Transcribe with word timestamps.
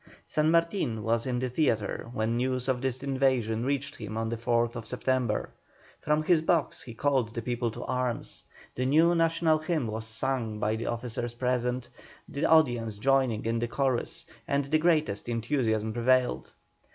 San 0.25 0.49
Martin 0.49 1.03
was 1.03 1.27
in 1.27 1.37
the 1.37 1.47
theatre 1.49 2.09
when 2.11 2.35
news 2.35 2.67
of 2.67 2.81
this 2.81 3.03
invasion 3.03 3.63
reached 3.63 3.95
him 3.97 4.17
on 4.17 4.29
the 4.29 4.35
4th 4.35 4.83
September. 4.83 5.51
From 5.99 6.23
his 6.23 6.41
box 6.41 6.81
he 6.81 6.95
called 6.95 7.35
the 7.35 7.41
people 7.43 7.69
to 7.69 7.83
arms; 7.83 8.43
the 8.73 8.87
new 8.87 9.13
national 9.13 9.59
hymn 9.59 9.85
was 9.85 10.07
sung 10.07 10.57
by 10.57 10.75
the 10.75 10.87
officers 10.87 11.35
present, 11.35 11.87
the 12.27 12.45
audience 12.45 12.97
joining 12.97 13.45
in 13.45 13.59
the 13.59 13.67
chorus, 13.67 14.25
and 14.47 14.65
the 14.65 14.79
greatest 14.79 15.29
enthusiasm 15.29 15.93
prevailed. 15.93 16.49